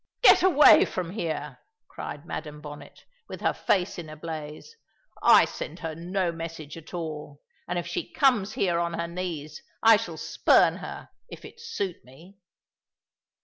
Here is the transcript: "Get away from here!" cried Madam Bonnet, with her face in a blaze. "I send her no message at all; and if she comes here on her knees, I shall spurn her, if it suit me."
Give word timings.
"Get 0.23 0.41
away 0.41 0.85
from 0.85 1.11
here!" 1.11 1.59
cried 1.87 2.25
Madam 2.25 2.59
Bonnet, 2.59 3.05
with 3.29 3.41
her 3.41 3.53
face 3.53 3.99
in 3.99 4.09
a 4.09 4.15
blaze. 4.15 4.75
"I 5.21 5.45
send 5.45 5.77
her 5.81 5.93
no 5.93 6.31
message 6.31 6.75
at 6.75 6.91
all; 6.91 7.39
and 7.67 7.77
if 7.77 7.85
she 7.85 8.11
comes 8.11 8.53
here 8.53 8.79
on 8.79 8.95
her 8.95 9.07
knees, 9.07 9.61
I 9.83 9.97
shall 9.97 10.17
spurn 10.17 10.77
her, 10.77 11.09
if 11.29 11.45
it 11.45 11.59
suit 11.61 12.03
me." 12.03 12.39